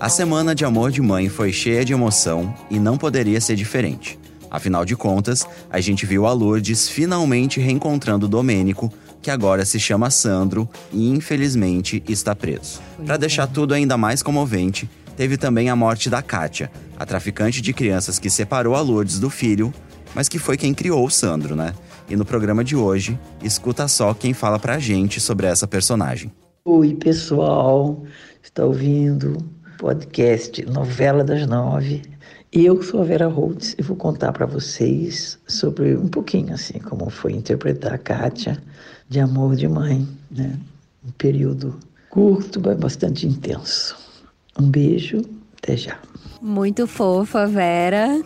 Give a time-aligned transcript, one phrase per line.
[0.00, 4.18] A semana de Amor de Mãe foi cheia de emoção e não poderia ser diferente.
[4.50, 8.90] Afinal de contas, a gente viu a Lourdes finalmente reencontrando o Domênico,
[9.20, 12.80] que agora se chama Sandro e infelizmente está preso.
[13.04, 14.88] Para deixar tudo ainda mais comovente,
[15.18, 19.28] teve também a morte da Kátia, a traficante de crianças que separou a Lourdes do
[19.28, 19.70] filho,
[20.14, 21.74] mas que foi quem criou o Sandro, né?
[22.08, 26.32] E no programa de hoje, escuta só quem fala pra gente sobre essa personagem.
[26.62, 28.04] Oi, pessoal,
[28.42, 29.38] está ouvindo
[29.78, 32.02] podcast Novela das Nove.
[32.52, 37.08] Eu sou a Vera Holtz e vou contar para vocês sobre um pouquinho assim como
[37.08, 38.62] foi interpretar a Kátia
[39.08, 40.58] de Amor de Mãe, né?
[41.02, 43.96] Um período curto, mas bastante intenso.
[44.58, 45.22] Um beijo,
[45.56, 45.98] até já.
[46.42, 48.20] Muito fofa, Vera.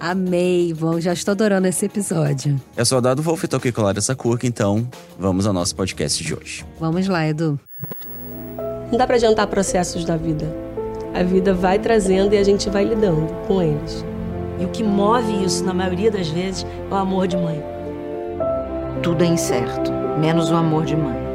[0.00, 2.58] Amei, bom, já estou adorando esse episódio.
[2.74, 5.52] Eu sou o Dado Wolf e tô aqui com a Lara Sakurka, então vamos ao
[5.52, 6.64] nosso podcast de hoje.
[6.80, 7.60] Vamos lá, Edu.
[8.90, 10.50] Não dá para adiantar processos da vida.
[11.12, 14.02] A vida vai trazendo e a gente vai lidando com eles.
[14.58, 17.62] E o que move isso, na maioria das vezes, é o amor de mãe.
[19.02, 21.29] Tudo é incerto, menos o amor de mãe.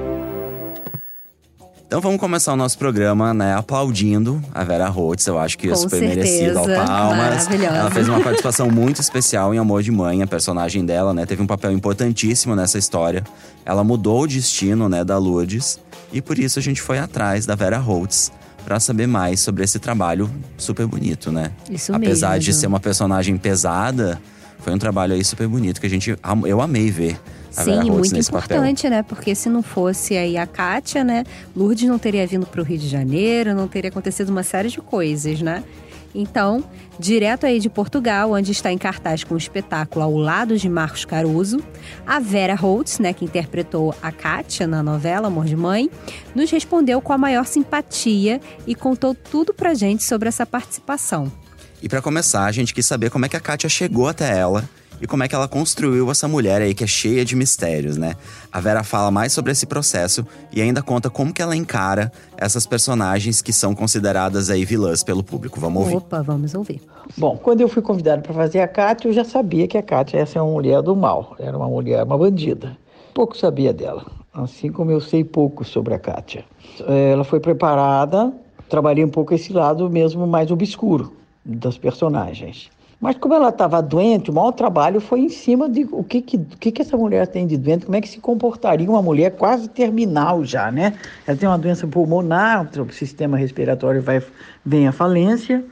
[1.96, 5.26] Então vamos começar o nosso programa, né, aplaudindo a Vera Holtz.
[5.28, 6.16] Eu acho que é Com super certeza.
[6.18, 7.48] merecido ao palmas.
[7.50, 11.42] Ela fez uma participação muito especial em Amor de Mãe, a personagem dela, né, teve
[11.42, 13.23] um papel importantíssimo nessa história.
[13.66, 15.80] Ela mudou o destino, né, da Lourdes,
[16.12, 18.30] e por isso a gente foi atrás da Vera Holtz
[18.66, 21.54] para saber mais sobre esse trabalho super bonito, né?
[21.72, 24.20] Isso Apesar mesmo, de ser uma personagem pesada,
[24.60, 27.18] foi um trabalho aí super bonito que a gente eu amei ver.
[27.64, 28.58] Sim, muito nesse papel.
[28.58, 29.03] importante, né?
[29.03, 31.23] Porque se não fosse aí a Kátia, né?
[31.56, 34.80] Lourdes não teria vindo para o Rio de Janeiro, não teria acontecido uma série de
[34.80, 35.64] coisas, né?
[36.16, 36.64] Então,
[36.98, 41.03] direto aí de Portugal, onde está em cartaz com o espetáculo ao lado de Marcos
[41.03, 41.61] Caruso,
[42.08, 45.89] a Vera Holtz, né, que interpretou a Kátia na novela Amor de Mãe,
[46.33, 51.30] nos respondeu com a maior simpatia e contou tudo pra gente sobre essa participação.
[51.83, 54.67] E pra começar, a gente quis saber como é que a Kátia chegou até ela
[55.02, 58.16] e como é que ela construiu essa mulher aí que é cheia de mistérios, né?
[58.52, 62.66] A Vera fala mais sobre esse processo e ainda conta como que ela encara essas
[62.66, 65.60] personagens que são consideradas aí vilãs pelo público.
[65.60, 65.95] Vamos ouvir.
[65.98, 66.82] Opa, vamos ouvir.
[67.17, 70.17] Bom, quando eu fui convidado para fazer a Kátia, eu já sabia que a Kátia
[70.17, 71.36] ia ser uma mulher do mal.
[71.39, 72.78] Era uma mulher, uma bandida.
[73.14, 76.44] Pouco sabia dela, assim como eu sei pouco sobre a Kátia.
[76.88, 78.34] Eh, Ela foi preparada,
[78.70, 81.14] trabalhei um pouco esse lado mesmo mais obscuro
[81.45, 82.70] das personagens.
[83.05, 86.39] Mas como ela estava doente, o maior trabalho foi em cima de o que, que,
[86.39, 89.70] que, que essa mulher tem de doente, como é que se comportaria uma mulher quase
[89.70, 90.98] terminal já, né?
[91.27, 94.23] Ela tem uma doença pulmonar, o sistema respiratório vai,
[94.66, 95.64] vem à falência,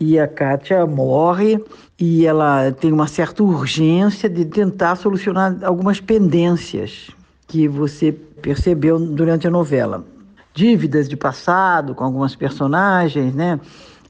[0.00, 1.64] e a Kátia morre
[2.00, 7.10] e ela tem uma certa urgência de tentar solucionar algumas pendências
[7.46, 10.04] que você percebeu durante a novela.
[10.52, 13.60] Dívidas de passado com algumas personagens, né?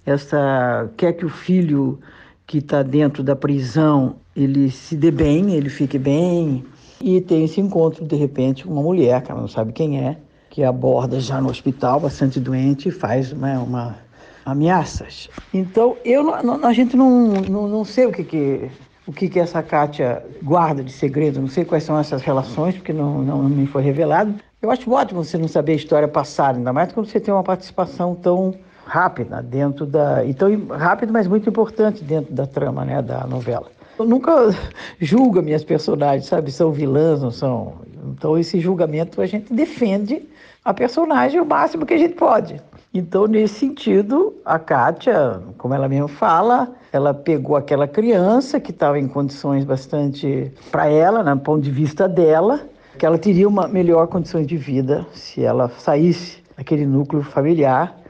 [0.07, 2.01] Essa quer que o filho
[2.47, 6.65] que está dentro da prisão ele se dê bem, ele fique bem
[7.01, 10.17] e tem esse encontro de repente com uma mulher que ela não sabe quem é,
[10.49, 13.97] que aborda já no hospital bastante doente e faz uma, uma
[14.45, 15.29] ameaças.
[15.53, 18.71] Então, eu a gente não, não, não sei o que que
[19.05, 22.93] o que que essa Kátia guarda de segredo, não sei quais são essas relações, porque
[22.93, 24.33] não, não, não me foi revelado.
[24.61, 27.43] Eu acho ótimo você não saber a história passada, ainda mais quando você tem uma
[27.43, 28.55] participação tão
[28.93, 30.23] rápida dentro da...
[30.23, 33.69] E tão rápido, mas muito importante dentro da trama, né, da novela.
[33.99, 34.55] Eu nunca
[35.01, 36.53] julgo minhas personagens, sabe?
[36.53, 37.73] São vilãs, não são...
[38.05, 40.23] Então, esse julgamento a gente defende
[40.63, 42.61] a personagem o máximo que a gente pode.
[42.93, 48.99] Então, nesse sentido, a Kátia, como ela mesmo fala, ela pegou aquela criança que estava
[48.99, 52.61] em condições bastante, para ela, né, do ponto de vista dela,
[52.99, 58.02] que ela teria uma melhor condições de vida se ela saísse daquele núcleo familiar,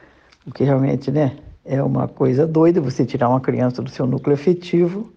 [0.47, 4.35] o que realmente, né, é uma coisa doida você tirar uma criança do seu núcleo
[4.35, 5.13] afetivo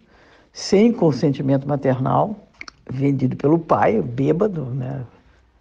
[0.53, 2.47] sem consentimento maternal,
[2.90, 5.02] vendido pelo pai, bêbado, né?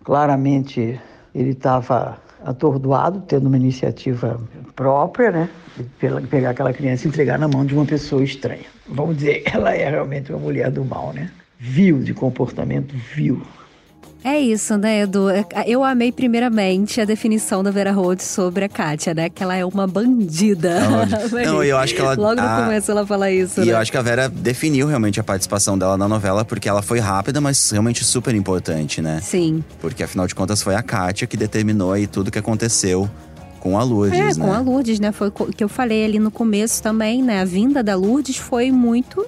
[0.05, 1.01] Claramente
[1.35, 4.39] ele estava atordoado, tendo uma iniciativa
[4.77, 5.51] própria, né?
[5.77, 8.67] De pegar aquela criança e entregar na mão de uma pessoa estranha.
[8.87, 11.31] Vamos dizer, ela é realmente uma mulher do mal, né?
[11.59, 13.43] Vil de comportamento, vil.
[14.27, 15.27] É isso, né, Edu?
[15.67, 19.29] Eu amei primeiramente a definição da Vera Holtz sobre a Kátia, né?
[19.29, 20.81] Que ela é uma bandida.
[21.45, 23.73] Não, eu acho que ela- Logo no a- começo ela fala isso, E né?
[23.73, 27.01] eu acho que a Vera definiu realmente a participação dela na novela, porque ela foi
[27.01, 29.21] rápida, mas realmente super importante, né?
[29.23, 29.63] Sim.
[29.79, 33.11] Porque afinal de contas foi a Kátia que determinou aí tudo que aconteceu
[33.61, 34.47] com a Lourdes, É, né?
[34.47, 35.13] com a Lourdes, né?
[35.13, 37.43] Foi o que eu falei ali no começo também, né?
[37.43, 39.27] A vinda da Lourdes foi muito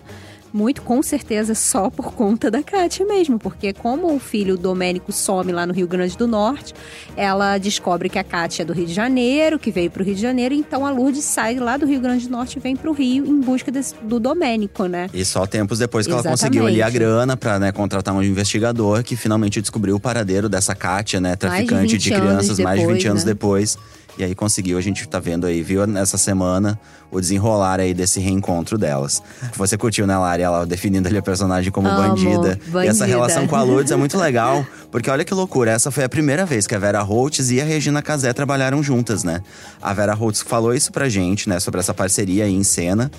[0.56, 5.53] muito com certeza só por conta da Kátia mesmo, porque como o filho Domênico some
[5.53, 6.75] lá no Rio Grande do Norte,
[7.14, 10.14] ela descobre que a Kátia é do Rio de Janeiro, que veio para o Rio
[10.14, 12.91] de Janeiro, então a Lourdes sai lá do Rio Grande do Norte e vem para
[12.91, 15.11] o Rio em busca desse, do Domênico, né?
[15.12, 16.41] E só tempos depois que ela Exatamente.
[16.41, 20.75] conseguiu ali a grana pra né, contratar um investigador que finalmente descobriu o paradeiro dessa
[20.75, 21.37] Kátia, né?
[21.37, 23.31] Traficante de 20 anos crianças mais de 20 depois, anos né?
[23.31, 23.79] depois.
[24.19, 26.79] E aí conseguiu, a gente tá vendo aí, viu nessa semana
[27.11, 29.23] o desenrolar aí desse reencontro delas.
[29.57, 30.43] Você curtiu, né, Lari?
[30.43, 32.59] Ela definindo ali a personagem como Amo, bandida.
[32.65, 33.07] E essa bandida.
[33.07, 36.47] relação com a Lourdes é muito legal, porque olha que loucura, essa foi a primeira
[36.47, 39.43] vez que a Vera Holtz e a Regina Casé trabalharam juntas, né?
[39.83, 43.11] A Vera Holtz falou isso pra gente, né, sobre essa parceria aí em cena.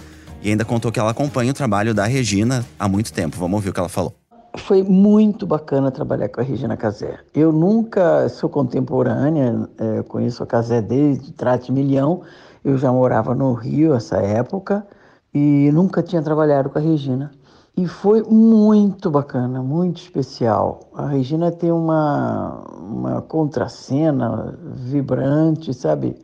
[0.42, 3.38] E ainda contou que ela acompanha o trabalho da Regina há muito tempo.
[3.38, 4.16] Vamos ouvir o que ela falou.
[4.58, 7.20] Foi muito bacana trabalhar com a Regina Casé.
[7.34, 12.22] Eu nunca sou contemporânea, eh, conheço a Casé desde Trate Milhão.
[12.66, 14.86] Eu já morava no Rio essa época
[15.34, 17.32] e nunca tinha trabalhado com a Regina.
[17.78, 20.90] E foi muito bacana, muito especial.
[20.96, 26.18] A Regina tem uma, uma contracena vibrante, sabe?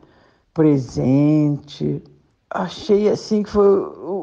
[0.52, 2.02] Presente.
[2.50, 3.68] Achei assim que foi,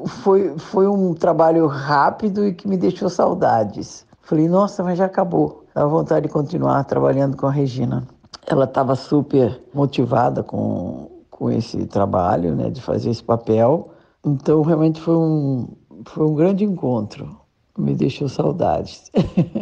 [0.08, 4.06] foi, foi um trabalho rápido e que me deixou saudades.
[4.22, 5.66] Falei, nossa, mas já acabou.
[5.74, 8.08] Dá vontade de continuar trabalhando com a Regina.
[8.48, 13.92] Ela estava super motivada com, com esse trabalho, né, de fazer esse papel.
[14.26, 15.68] Então, realmente foi um,
[16.06, 17.38] foi um grande encontro.
[17.78, 19.12] Me deixou saudades.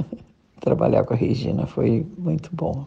[0.60, 2.86] Trabalhar com a Regina foi muito bom.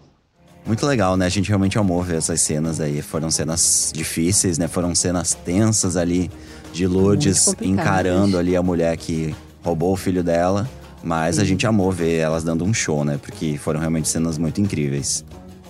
[0.65, 1.27] Muito legal, né?
[1.27, 3.03] A gente realmente amou ver essas cenas aí.
[3.03, 4.69] Foram cenas difíceis, né?
[4.69, 6.31] Foram cenas tensas ali
[6.73, 10.69] de Lourdes encarando ali a mulher que roubou o filho dela.
[11.05, 13.19] Mas a gente amou ver elas dando um show, né?
[13.21, 15.25] Porque foram realmente cenas muito incríveis.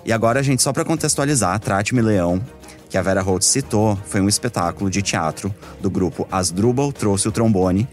[0.05, 2.41] E agora, gente, só pra contextualizar, Trate-me Leão,
[2.89, 7.31] que a Vera Holtz citou, foi um espetáculo de teatro do grupo Asdrubal Trouxe o
[7.31, 7.87] Trombone,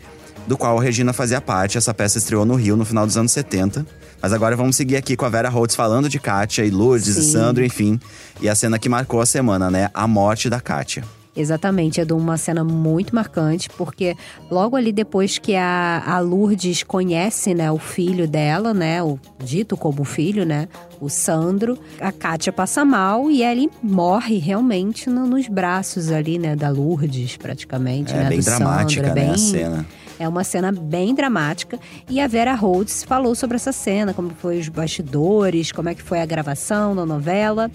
[0.47, 1.79] do qual a Regina fazia parte.
[1.79, 3.87] Essa peça estreou no Rio no final dos anos 70.
[4.21, 7.23] Mas agora vamos seguir aqui com a Vera Holtz falando de Kátia e Lourdes e
[7.23, 7.33] Sim.
[7.33, 7.99] Sandro, enfim.
[8.43, 9.89] E a cena que marcou a semana, né?
[9.95, 11.05] A morte da Kátia.
[11.41, 14.17] Exatamente, é de uma cena muito marcante, porque
[14.51, 19.77] logo ali depois que a, a Lourdes conhece, né, o filho dela, né, o dito
[19.77, 20.69] como filho, né,
[21.01, 26.55] o Sandro, a Kátia passa mal e ele morre realmente no- nos braços ali, né,
[26.55, 29.29] da Lourdes, praticamente, É né, bem dramática, Sandro, é né?
[29.29, 29.87] A bem- cena.
[30.19, 34.59] É uma cena bem dramática e a Vera Holtz falou sobre essa cena, como foi
[34.59, 37.71] os bastidores, como é que foi a gravação da novela.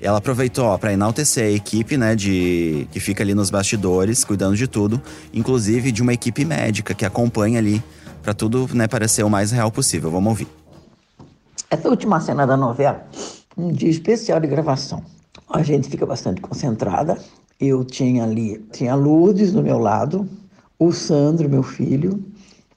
[0.00, 4.56] Ela aproveitou ó, pra enaltecer a equipe, né, de que fica ali nos bastidores, cuidando
[4.56, 5.00] de tudo,
[5.32, 7.82] inclusive de uma equipe médica que acompanha ali
[8.22, 10.10] pra tudo, né, parecer o mais real possível.
[10.10, 10.48] Vamos ouvir.
[11.70, 13.06] Essa última cena da novela,
[13.56, 15.02] um dia especial de gravação.
[15.48, 17.18] A gente fica bastante concentrada.
[17.58, 20.28] Eu tinha ali, tinha Lourdes do meu lado,
[20.78, 22.22] o Sandro, meu filho.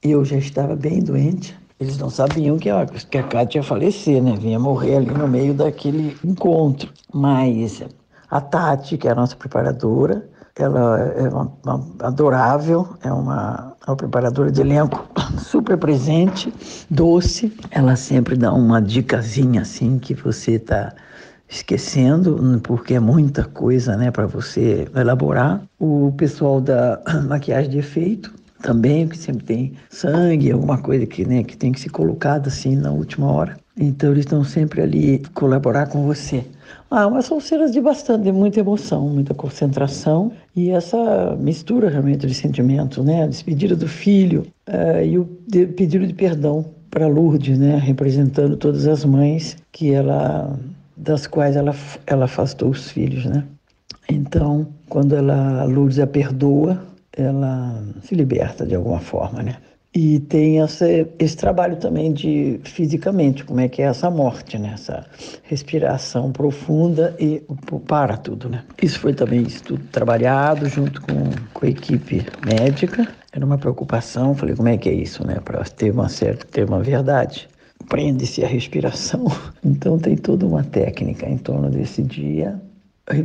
[0.01, 1.58] Eu já estava bem doente.
[1.80, 4.36] Eles não sabiam que a, que a Cátia ia falecer, né?
[4.38, 6.92] Vinha morrer ali no meio daquele encontro.
[7.14, 7.81] Mas
[8.30, 10.28] a Tati, que é a nossa preparadora,
[10.58, 15.08] ela é uma, uma adorável, é uma, uma preparadora de elenco
[15.40, 16.54] super presente,
[16.90, 17.56] doce.
[17.72, 20.94] Ela sempre dá uma dicasinha assim que você está
[21.48, 25.62] esquecendo, porque é muita coisa, né, para você elaborar.
[25.80, 31.44] O pessoal da maquiagem de efeito também, que sempre tem sangue, alguma coisa que, né,
[31.44, 33.57] que tem que ser colocada assim na última hora.
[33.77, 36.44] Então eles estão sempre ali colaborar com você.
[36.91, 42.28] Ah, mas são cenas de bastante, de muita emoção, muita concentração e essa mistura realmente
[42.28, 43.23] de sentimentos, né?
[43.23, 45.25] A despedida do filho eh, e o
[45.75, 47.78] pedido de perdão para Lourdes, né?
[47.78, 50.59] Representando todas as mães que ela,
[50.97, 51.73] das quais ela,
[52.06, 53.45] ela afastou os filhos, né?
[54.09, 56.81] Então, quando ela, a Lourdes a perdoa,
[57.21, 59.57] ela se liberta de alguma forma, né?
[59.94, 60.85] E tem essa,
[61.18, 64.71] esse trabalho também de fisicamente, como é que é essa morte, né?
[64.76, 65.04] Essa
[65.44, 67.42] respiração profunda e
[67.88, 68.64] para tudo, né?
[68.81, 73.07] Isso foi também tudo trabalhado junto com, com a equipe médica.
[73.33, 75.40] Era uma preocupação, falei, como é que é isso, né?
[75.44, 77.49] Para ter uma certa, ter uma verdade.
[77.88, 79.26] Prende-se a respiração.
[79.66, 82.61] Então tem toda uma técnica em torno desse dia.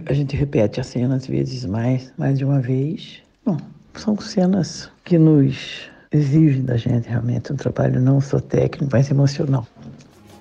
[0.06, 3.22] A gente repete a cena às vezes mais, mais de uma vez.
[3.44, 3.56] Bom,
[4.00, 9.66] são cenas que nos exigem da gente realmente um trabalho não só técnico, mas emocional.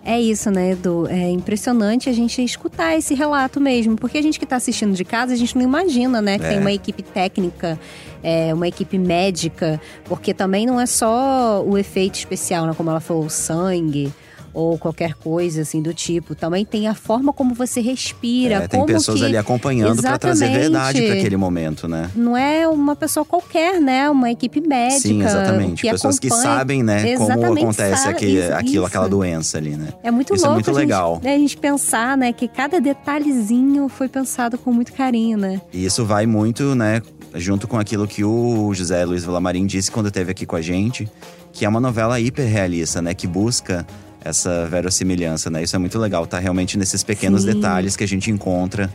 [0.06, 1.08] É isso, né, Edu?
[1.08, 5.06] É impressionante a gente escutar esse relato mesmo, porque a gente que está assistindo de
[5.06, 6.50] casa, a gente não imagina, né, que É.
[6.50, 7.80] tem uma equipe técnica,
[8.22, 13.00] é, uma equipe médica, porque também não é só o efeito especial, né, como ela
[13.00, 14.12] falou, o sangue,
[14.54, 16.36] ou qualquer coisa assim do tipo.
[16.36, 19.26] Também tem a forma como você respira, É, tem como pessoas que...
[19.26, 22.10] ali acompanhando pra trazer verdade para aquele momento, né?
[22.16, 24.10] Não é uma pessoa qualquer, né?
[24.10, 25.02] Uma equipe médica.
[25.02, 25.82] Sim, exatamente.
[25.82, 29.12] que Pessoas que acompanha- sabem, né, como Exatamente, acontece sabe- aqui- isso, aquilo, aquela isso.
[29.16, 29.88] doença ali, né?
[30.04, 31.20] É muito Isso é louco muito a gente- legal.
[31.24, 35.62] né, a gente pensar, né, que cada detalhezinho foi pensado com muito carinho, né?
[35.72, 37.02] E isso vai muito, né,
[37.36, 41.10] junto com aquilo que o José Luiz Vilamarim disse quando esteve aqui com a gente,
[41.52, 43.86] que é uma novela hiperrealista, né, que busca
[44.24, 45.64] essa verossimilhança, né?
[45.64, 47.54] Isso é muito legal, tá realmente nesses pequenos Sim.
[47.54, 48.90] detalhes que a gente encontra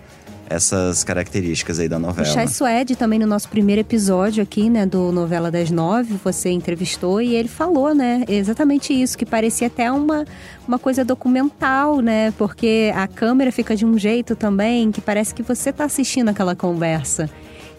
[0.50, 2.26] essas características aí da O novela.
[2.26, 7.20] Chai Suede também no nosso primeiro episódio aqui, né, do Novela das Nove, você entrevistou
[7.20, 10.24] e ele falou, né, exatamente isso, que parecia até uma,
[10.66, 15.42] uma coisa documental, né, porque a câmera fica de um jeito também que parece que
[15.42, 17.28] você tá assistindo aquela conversa.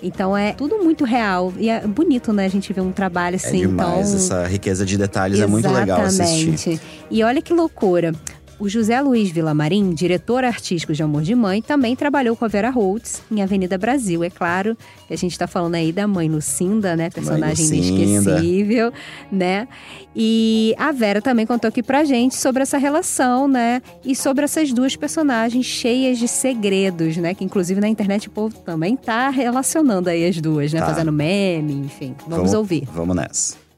[0.01, 3.37] Então é tudo muito real e é bonito, né, a gente ver um trabalho É
[3.37, 4.15] assim, demais, então...
[4.15, 6.49] essa riqueza de detalhes é muito legal assistir.
[6.49, 6.81] Exatamente.
[7.11, 8.13] E olha que loucura.
[8.59, 12.69] O José Luiz Vilamarim, diretor artístico de Amor de Mãe, também trabalhou com a Vera
[12.69, 14.21] Holtz em Avenida Brasil.
[14.21, 17.09] É claro que a gente está falando aí da mãe Lucinda, né?
[17.09, 18.01] Personagem Lucinda.
[18.01, 18.91] inesquecível,
[19.31, 19.65] né?
[20.13, 23.81] E a Vera também contou aqui pra gente sobre essa relação, né?
[24.03, 27.33] E sobre essas duas personagens cheias de segredos, né?
[27.33, 30.81] Que inclusive na internet o povo também tá relacionando aí as duas, né?
[30.81, 30.87] Tá.
[30.87, 32.13] Fazendo meme, enfim.
[32.27, 32.85] Vamos ouvir.
[32.91, 33.68] Vamos nessa.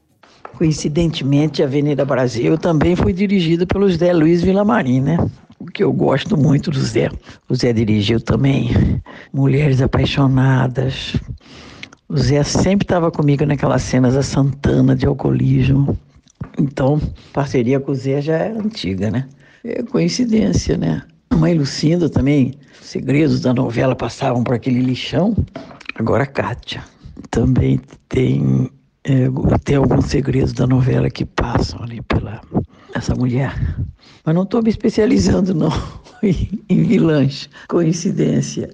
[0.62, 5.18] Coincidentemente, a Avenida Brasil também foi dirigida pelo Zé Luiz Vilamarim, né?
[5.58, 7.10] O que eu gosto muito do Zé.
[7.48, 8.70] O Zé dirigiu também
[9.32, 11.16] Mulheres Apaixonadas.
[12.08, 15.98] O Zé sempre estava comigo naquelas cenas da Santana de alcoolismo.
[16.56, 17.00] Então,
[17.32, 19.26] parceria com o Zé já é antiga, né?
[19.64, 21.02] É coincidência, né?
[21.30, 25.34] A mãe Lucinda também, segredos da novela passavam por aquele lixão.
[25.96, 26.84] Agora a Kátia
[27.32, 28.70] também tem,
[29.04, 29.28] é,
[29.64, 32.40] tem alguns segredos da novela que passam ali pela
[32.94, 33.54] essa mulher.
[34.24, 35.72] Mas não estou me especializando não
[36.22, 37.48] em, vilãs.
[37.68, 38.70] Coincidência.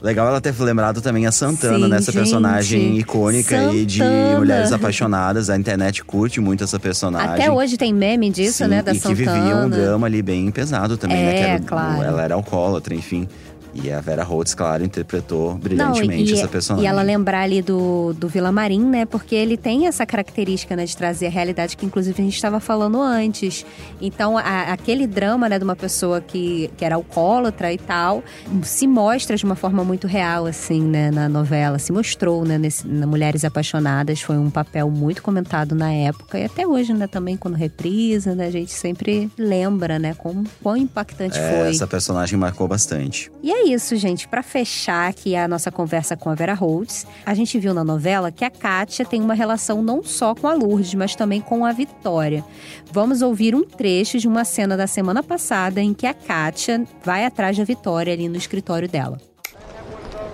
[0.00, 1.96] Legal ela ter lembrado também a Santana, Sim, né?
[1.96, 2.20] Essa gente.
[2.22, 4.38] personagem icônica aí de Santana.
[4.38, 5.48] mulheres apaixonadas.
[5.48, 7.28] A internet curte muito essa personagem.
[7.28, 8.82] Até hoje tem meme disso, Sim, né?
[8.82, 9.32] Da e que Santana.
[9.40, 11.30] vivia um drama ali bem pesado também, né?
[11.30, 12.02] É, Que era, claro.
[12.02, 13.28] Ela era alcoólatra, enfim.
[13.74, 16.84] E a Vera Holtz, claro, interpretou brilhantemente e, essa personagem.
[16.84, 19.06] E ela lembrar ali do, do Vila Marim, né?
[19.06, 20.84] Porque ele tem essa característica, né?
[20.84, 23.64] De trazer a realidade que, inclusive, a gente estava falando antes.
[24.00, 25.58] Então, a- aquele drama, né?
[25.58, 28.22] De uma pessoa que, que era alcoólatra e tal,
[28.62, 31.10] se mostra de uma forma muito real, assim, né?
[31.10, 31.78] Na novela.
[31.78, 32.58] Se mostrou, né?
[32.58, 34.20] Nesse, na Mulheres Apaixonadas.
[34.20, 36.38] Foi um papel muito comentado na época.
[36.38, 37.06] E até hoje, né?
[37.06, 38.46] Também, quando reprisa, né?
[38.46, 40.14] A gente sempre lembra, né?
[40.18, 41.70] Como, quão impactante É, foi.
[41.70, 43.30] essa personagem marcou bastante.
[43.42, 44.26] E é isso, gente.
[44.26, 48.32] Pra fechar aqui a nossa conversa com a Vera Holtz, a gente viu na novela
[48.32, 51.72] que a Kátia tem uma relação não só com a Lourdes, mas também com a
[51.72, 52.44] Vitória.
[52.90, 57.24] Vamos ouvir um trecho de uma cena da semana passada em que a Kátia vai
[57.24, 59.18] atrás da Vitória ali no escritório dela.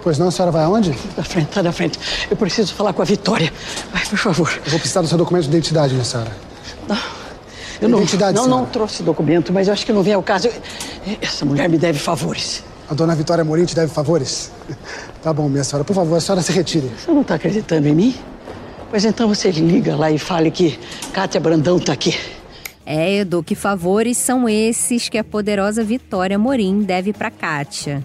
[0.03, 0.97] Pois não, a senhora vai aonde?
[1.17, 1.99] Da frente, tá da frente.
[2.31, 3.53] Eu preciso falar com a Vitória.
[3.93, 4.51] Vai, por favor.
[4.65, 6.31] Eu vou precisar do seu documento de identidade, minha senhora.
[7.81, 10.49] Eu não, Identidade, não, não trouxe documento, mas eu acho que não vem ao caso.
[11.21, 12.65] Essa mulher me deve favores.
[12.91, 14.51] A dona Vitória Morim te deve favores?
[15.21, 15.85] Tá bom, minha senhora.
[15.85, 16.89] Por favor, a senhora se retire.
[16.97, 18.15] Você não está acreditando em mim?
[18.89, 20.79] Pois então você liga lá e fale que
[21.13, 22.17] Kátia Brandão tá aqui.
[22.87, 28.03] É, Edu, que favores são esses que a poderosa Vitória Morim deve pra Kátia?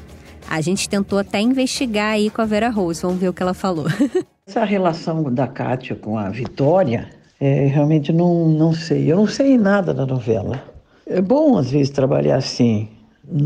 [0.50, 3.04] A gente tentou até investigar aí com a Vera Holtz.
[3.04, 3.86] Vamos ver o que ela falou.
[4.46, 7.10] Essa relação da Kátia com a Vitória,
[7.40, 9.10] é, realmente não, não sei.
[9.10, 10.62] Eu não sei nada da novela.
[11.06, 12.90] É bom, às vezes, trabalhar assim,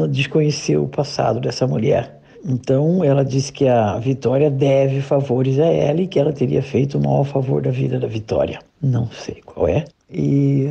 [0.09, 2.17] desconhecer o passado dessa mulher.
[2.45, 6.97] Então, ela disse que a Vitória deve favores a ela e que ela teria feito
[6.97, 8.59] o maior favor da vida da Vitória.
[8.81, 9.85] Não sei qual é.
[10.09, 10.69] E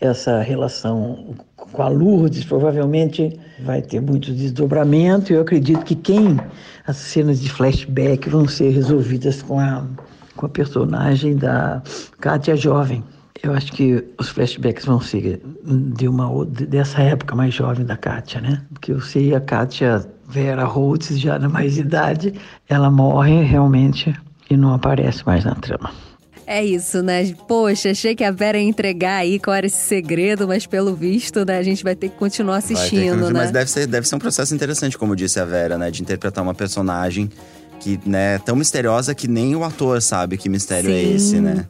[0.00, 5.32] essa relação com a Lourdes provavelmente vai ter muito desdobramento.
[5.32, 6.38] Eu acredito que quem
[6.86, 9.84] as cenas de flashback vão ser resolvidas com a,
[10.36, 11.82] com a personagem da
[12.20, 13.02] Kátia Jovem.
[13.42, 18.40] Eu acho que os flashbacks vão ser de uma dessa época mais jovem da Kátia,
[18.40, 18.62] né?
[18.72, 22.34] Porque eu sei a Kátia Vera Holtz já na mais idade,
[22.68, 24.14] ela morre realmente
[24.50, 25.92] e não aparece mais na trama.
[26.46, 27.34] É isso, né?
[27.48, 31.44] Poxa, achei que a Vera ia entregar aí qual era esse segredo, mas pelo visto,
[31.44, 33.40] né, a gente vai ter que continuar Vai ter que assistindo, continuar, né?
[33.40, 35.90] Mas deve ser, deve ser um processo interessante, como disse a Vera, né?
[35.90, 37.28] De interpretar uma personagem
[37.80, 41.14] que, né, é tão misteriosa que nem o ator sabe que mistério é Sim.
[41.14, 41.66] esse, né?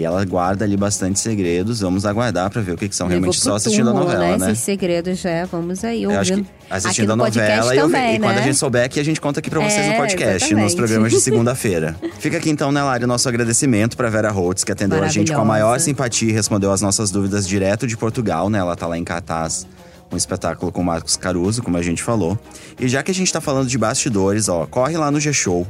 [0.00, 1.80] E ela guarda ali bastante segredos.
[1.80, 4.38] Vamos aguardar pra ver o que, que são Levou realmente só assistindo a túmulo, novela,
[4.38, 4.52] né?
[4.52, 6.46] Esses segredos já, vamos aí Eu acho ouvindo.
[6.46, 8.40] que assistindo a no podcast novela e, também, e quando né?
[8.40, 10.76] a gente souber aqui, a gente conta aqui pra vocês no É, podcast, nos exatamente.
[10.76, 11.96] programas de segunda-feira.
[12.18, 15.32] Fica aqui então, né, Lari, o nosso agradecimento pra Vera Holtz, que atendeu a gente
[15.34, 18.58] com a maior simpatia e respondeu as nossas dúvidas direto de Portugal, né?
[18.58, 19.66] Ela tá lá em cartaz.
[20.10, 22.36] Um espetáculo com o Marcos Caruso, como a gente falou.
[22.80, 25.64] E já que a gente tá falando de bastidores, ó, corre lá no G-Show,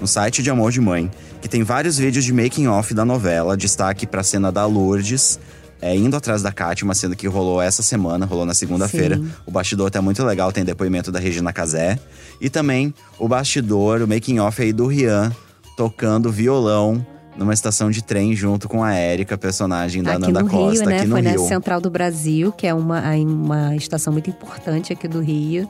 [0.00, 1.10] no site de Amor de Mãe,
[1.40, 5.38] que tem vários vídeos de making off da novela, destaque pra cena da Lourdes,
[5.80, 9.20] é, indo atrás da Kátia, uma cena que rolou essa semana, rolou na segunda-feira.
[9.44, 11.98] O bastidor tá muito legal, tem depoimento da Regina Casé.
[12.40, 15.30] E também o bastidor, o making off aí do Rian,
[15.76, 17.04] tocando violão
[17.36, 20.88] numa estação de trem junto com a Érica, personagem da aqui Nanda no Costa, Rio,
[20.88, 20.96] né?
[20.96, 21.42] aqui no Foi Rio.
[21.42, 25.68] na Central do Brasil, que é uma, uma estação muito importante aqui do Rio.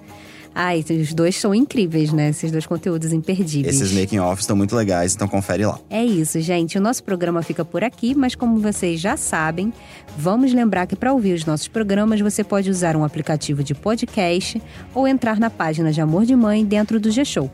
[0.59, 2.31] Ai, os dois são incríveis, né?
[2.31, 3.79] Esses dois conteúdos imperdíveis.
[3.79, 5.79] Esses making offs estão muito legais, então confere lá.
[5.91, 6.79] É isso, gente.
[6.79, 9.71] O nosso programa fica por aqui, mas como vocês já sabem,
[10.17, 14.63] vamos lembrar que para ouvir os nossos programas você pode usar um aplicativo de podcast
[14.95, 17.51] ou entrar na página de Amor de Mãe dentro do G-Show.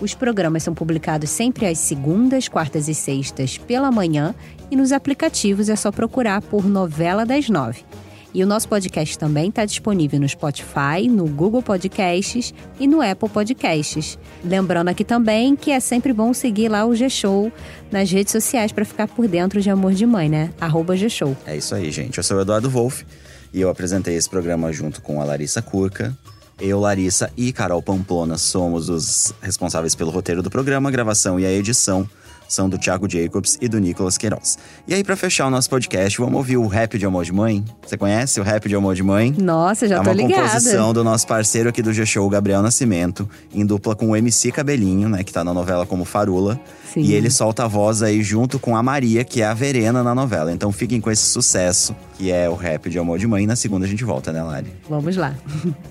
[0.00, 4.34] Os programas são publicados sempre às segundas, quartas e sextas pela manhã
[4.70, 7.84] e nos aplicativos é só procurar por Novela das Nove.
[8.32, 13.28] E o nosso podcast também está disponível no Spotify, no Google Podcasts e no Apple
[13.28, 14.18] Podcasts.
[14.44, 17.52] Lembrando aqui também que é sempre bom seguir lá o G-Show
[17.90, 20.50] nas redes sociais para ficar por dentro de Amor de Mãe, né?
[20.60, 21.36] Arroba G-Show.
[21.44, 22.18] É isso aí, gente.
[22.18, 23.04] Eu sou o Eduardo Wolff
[23.52, 26.16] e eu apresentei esse programa junto com a Larissa Curca.
[26.60, 31.50] Eu, Larissa e Carol Pamplona somos os responsáveis pelo roteiro do programa, gravação e a
[31.50, 32.08] edição
[32.50, 34.58] são do Thiago Jacobs e do Nicolas Queiroz.
[34.86, 37.64] E aí, pra fechar o nosso podcast, vamos ouvir o Rap de Amor de Mãe?
[37.86, 39.32] Você conhece o Rap de Amor de Mãe?
[39.38, 40.42] Nossa, já é tô uma ligada.
[40.42, 45.08] composição do nosso parceiro aqui do G-Show, Gabriel Nascimento, em dupla com o MC Cabelinho,
[45.08, 46.60] né, que tá na novela como Farula.
[46.92, 47.02] Sim.
[47.02, 50.12] E ele solta a voz aí junto com a Maria, que é a Verena na
[50.14, 50.52] novela.
[50.52, 53.46] Então fiquem com esse sucesso, que é o rap de Amor de Mãe.
[53.46, 54.72] Na segunda a gente volta, né, Lari?
[54.88, 55.34] Vamos lá.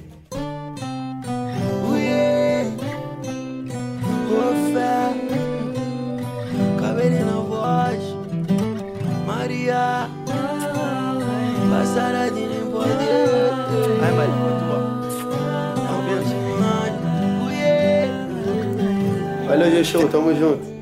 [19.80, 20.80] Valeu, G-Show, tamo junto.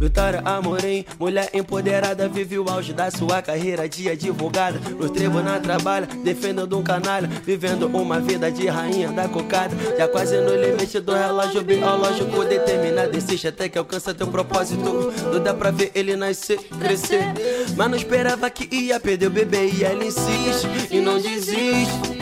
[0.00, 4.78] Vitória Amorim, mulher empoderada, vive o auge da sua carreira de advogada.
[4.90, 9.74] No tribunal trabalha, defendendo um canalha, vivendo uma vida de rainha da cocada.
[9.96, 15.12] Já quase no limite do relógio biológico, determinado, insiste até que alcança teu propósito.
[15.32, 17.22] Não dá pra ver ele nascer, crescer.
[17.76, 22.13] Mas não esperava que ia perder o bebê e ela insiste e não desiste.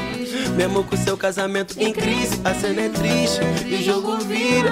[0.57, 4.71] Mesmo com seu casamento em crise, a cena é triste e o jogo vira.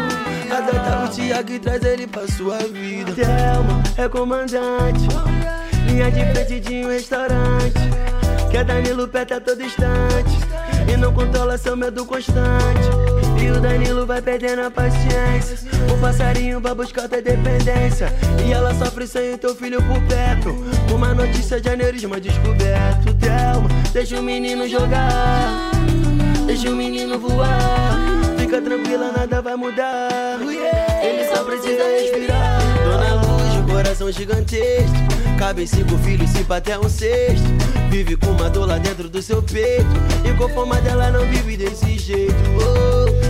[0.50, 3.12] Adota o Thiago e traz ele pra sua vida.
[3.12, 5.06] Thelma é comandante,
[5.86, 7.80] linha de frente de um restaurante.
[8.50, 10.36] Que a Danilo peta a todo instante
[10.92, 13.19] e não controla seu medo constante.
[13.42, 15.58] E o Danilo vai perdendo a paciência.
[15.92, 18.12] O passarinho vai buscar tua dependência.
[18.46, 20.54] E ela sofre sem o teu filho por perto.
[20.94, 23.14] Uma notícia de aneurisma descoberto.
[23.14, 25.70] Thelma, deixa o menino jogar.
[26.46, 27.96] Deixa o menino voar.
[28.36, 30.38] Fica tranquila, nada vai mudar.
[30.40, 32.60] Ele só precisa respirar.
[32.84, 34.96] Dona Luz, de coração gigantesco.
[35.38, 37.46] Cabem cinco filhos, se até um sexto.
[37.88, 39.86] Vive com uma dor lá dentro do seu peito.
[40.24, 42.34] E com fama dela não vive desse jeito.
[42.58, 43.29] Oh, ela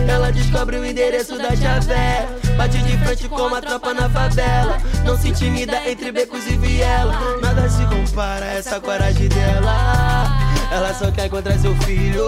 [0.91, 2.27] endereço da chavé.
[2.57, 4.77] Bate de frente com a tropa na favela.
[5.05, 7.13] Não se intimida entre becos e viela.
[7.41, 10.27] Nada se compara a essa coragem dela.
[10.71, 12.25] Ela só quer encontrar seu filho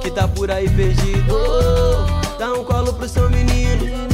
[0.00, 1.36] que tá por aí perdido.
[2.38, 4.08] Dá um colo pro seu menino,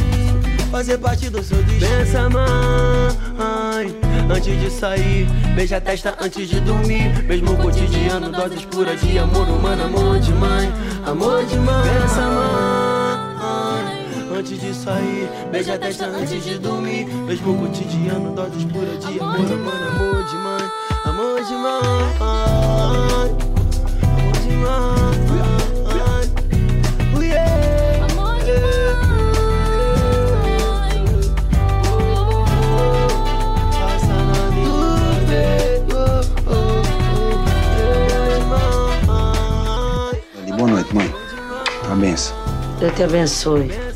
[0.70, 1.98] fazer parte do seu destino.
[1.98, 3.96] Pensa, mãe,
[4.34, 7.22] antes de sair, beija a testa antes de dormir.
[7.24, 10.72] Mesmo cotidiano, doses puras de amor humano, amor de mãe,
[11.06, 11.82] amor de mãe.
[11.82, 12.73] Pensa, mãe,
[14.44, 17.06] antes de sair, beija a testa antes de dormir.
[17.06, 20.70] Mesmo cotidiano, doses puras de amor humano, amor de mãe,
[21.04, 21.80] amor de mãe.
[22.20, 22.72] Amor
[24.42, 24.84] de mãe.
[40.58, 41.14] Boa noite, mãe.
[41.86, 42.36] Uma benção.
[42.78, 43.93] Deus te abençoe.